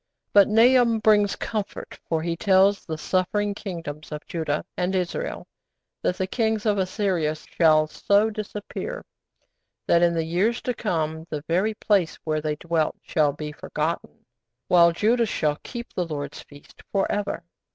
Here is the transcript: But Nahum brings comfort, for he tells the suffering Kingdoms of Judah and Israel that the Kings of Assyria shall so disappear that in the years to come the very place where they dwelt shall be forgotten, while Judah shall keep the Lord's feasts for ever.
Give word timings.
But 0.33 0.47
Nahum 0.47 0.97
brings 0.97 1.35
comfort, 1.35 1.99
for 2.09 2.23
he 2.23 2.35
tells 2.35 2.83
the 2.87 2.97
suffering 2.97 3.53
Kingdoms 3.53 4.11
of 4.11 4.25
Judah 4.25 4.65
and 4.75 4.95
Israel 4.95 5.45
that 6.01 6.17
the 6.17 6.25
Kings 6.25 6.65
of 6.65 6.79
Assyria 6.79 7.35
shall 7.35 7.85
so 7.85 8.31
disappear 8.31 9.05
that 9.85 10.01
in 10.01 10.15
the 10.15 10.25
years 10.25 10.59
to 10.63 10.73
come 10.73 11.27
the 11.29 11.43
very 11.47 11.75
place 11.75 12.15
where 12.23 12.41
they 12.41 12.55
dwelt 12.55 12.95
shall 13.03 13.31
be 13.31 13.51
forgotten, 13.51 14.25
while 14.69 14.91
Judah 14.91 15.27
shall 15.27 15.57
keep 15.61 15.93
the 15.93 16.05
Lord's 16.07 16.41
feasts 16.41 16.81
for 16.91 17.05
ever. 17.11 17.43